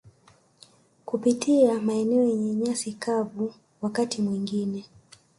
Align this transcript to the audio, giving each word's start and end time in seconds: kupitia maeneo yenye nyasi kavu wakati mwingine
kupitia 1.05 1.81
maeneo 1.81 2.23
yenye 2.23 2.53
nyasi 2.55 2.93
kavu 2.93 3.53
wakati 3.81 4.21
mwingine 4.21 4.85